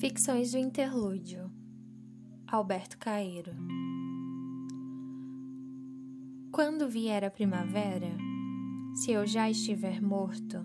Ficções 0.00 0.52
do 0.52 0.56
Interlúdio 0.56 1.50
Alberto 2.46 2.96
Caeiro 2.96 3.52
Quando 6.50 6.88
vier 6.88 7.22
a 7.22 7.30
primavera, 7.30 8.08
se 8.94 9.12
eu 9.12 9.26
já 9.26 9.50
estiver 9.50 10.00
morto, 10.00 10.56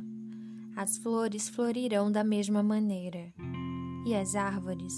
as 0.73 0.97
flores 0.97 1.49
florirão 1.49 2.09
da 2.09 2.23
mesma 2.23 2.63
maneira, 2.63 3.33
e 4.07 4.15
as 4.15 4.35
árvores 4.35 4.93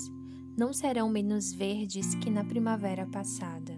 não 0.56 0.72
serão 0.72 1.10
menos 1.10 1.52
verdes 1.52 2.14
que 2.14 2.30
na 2.30 2.44
primavera 2.44 3.08
passada. 3.08 3.76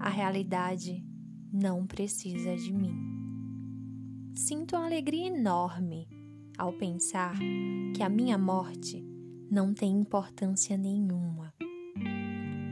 A 0.00 0.08
realidade 0.08 1.04
não 1.52 1.86
precisa 1.86 2.56
de 2.56 2.72
mim. 2.72 2.96
Sinto 4.34 4.76
uma 4.76 4.86
alegria 4.86 5.26
enorme 5.26 6.08
ao 6.56 6.72
pensar 6.72 7.36
que 7.94 8.02
a 8.02 8.08
minha 8.08 8.38
morte 8.38 9.14
não 9.50 9.72
tem 9.72 9.98
importância 9.98 10.76
nenhuma. 10.76 11.54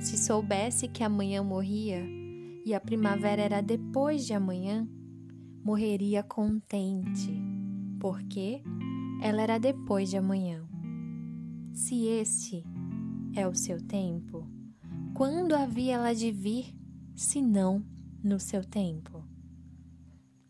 Se 0.00 0.18
soubesse 0.18 0.88
que 0.88 1.02
amanhã 1.02 1.42
morria 1.42 2.04
e 2.64 2.74
a 2.74 2.80
primavera 2.80 3.42
era 3.42 3.60
depois 3.60 4.26
de 4.26 4.34
amanhã, 4.34 4.88
morreria 5.62 6.22
contente, 6.22 7.32
porque 8.00 8.62
ela 9.22 9.42
era 9.42 9.58
depois 9.58 10.10
de 10.10 10.16
amanhã. 10.16 10.66
Se 11.72 12.06
esse 12.06 12.64
é 13.34 13.46
o 13.46 13.54
seu 13.54 13.80
tempo, 13.80 14.46
quando 15.14 15.54
havia 15.54 15.94
ela 15.94 16.14
de 16.14 16.30
vir, 16.30 16.74
se 17.14 17.40
não 17.40 17.84
no 18.22 18.40
seu 18.40 18.64
tempo? 18.64 19.24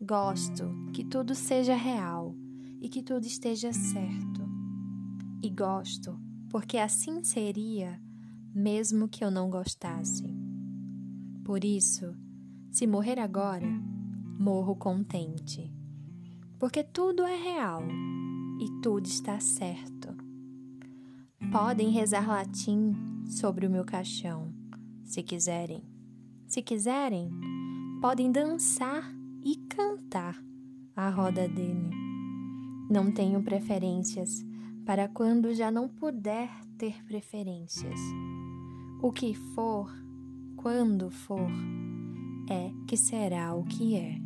Gosto 0.01 0.65
que 0.93 1.03
tudo 1.03 1.33
seja 1.33 1.75
real 1.75 2.35
e 2.81 2.89
que 2.89 3.01
tudo 3.01 3.25
esteja 3.25 3.71
certo 3.71 4.44
e 5.41 5.49
gosto, 5.49 6.19
porque 6.49 6.77
assim 6.77 7.23
seria, 7.23 8.01
mesmo 8.53 9.07
que 9.07 9.23
eu 9.23 9.29
não 9.29 9.49
gostasse. 9.49 10.25
Por 11.43 11.63
isso, 11.63 12.15
se 12.71 12.87
morrer 12.87 13.19
agora, 13.19 13.67
morro 14.39 14.75
contente, 14.75 15.71
porque 16.57 16.83
tudo 16.83 17.23
é 17.23 17.35
real 17.35 17.83
e 18.59 18.81
tudo 18.81 19.05
está 19.05 19.39
certo. 19.39 20.15
Podem 21.51 21.89
rezar 21.89 22.27
latim 22.27 22.93
sobre 23.27 23.67
o 23.67 23.69
meu 23.69 23.85
caixão, 23.85 24.53
se 25.03 25.21
quiserem. 25.21 25.83
Se 26.47 26.61
quiserem, 26.61 27.29
podem 28.01 28.31
dançar 28.31 29.03
e 29.43 29.55
cantar 29.67 30.41
à 30.95 31.09
roda 31.09 31.47
dele. 31.47 31.89
Não 32.89 33.11
tenho 33.11 33.41
preferências 33.43 34.45
para 34.85 35.07
quando 35.07 35.53
já 35.53 35.71
não 35.71 35.89
puder 35.89 36.49
ter 36.77 37.03
preferências. 37.05 37.99
O 39.01 39.11
que 39.11 39.33
for, 39.33 39.91
quando 40.55 41.09
for, 41.09 41.49
é 42.49 42.71
que 42.87 42.95
será 42.95 43.55
o 43.55 43.63
que 43.63 43.95
é. 43.95 44.24